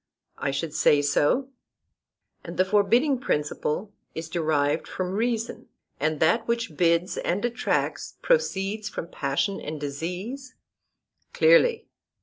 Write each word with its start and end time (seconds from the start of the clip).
I 0.39 0.49
should 0.49 0.73
say 0.73 1.03
so. 1.03 1.49
And 2.43 2.57
the 2.57 2.65
forbidding 2.65 3.19
principle 3.19 3.93
is 4.15 4.29
derived 4.29 4.87
from 4.87 5.11
reason, 5.13 5.67
and 5.99 6.19
that 6.19 6.47
which 6.47 6.75
bids 6.75 7.17
and 7.17 7.45
attracts 7.45 8.17
proceeds 8.23 8.89
from 8.89 9.09
passion 9.09 9.61
and 9.61 9.79
disease? 9.79 10.55
Clearly. 11.33 11.87